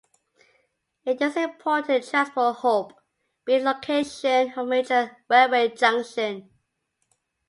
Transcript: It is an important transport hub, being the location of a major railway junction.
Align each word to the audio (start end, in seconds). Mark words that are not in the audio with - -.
It 1.05 1.21
is 1.21 1.35
an 1.37 1.43
important 1.51 2.09
transport 2.09 2.57
hub, 2.61 2.95
being 3.45 3.63
the 3.63 3.73
location 3.75 4.49
of 4.53 4.57
a 4.65 4.65
major 4.65 5.15
railway 5.29 5.69
junction. 5.75 6.49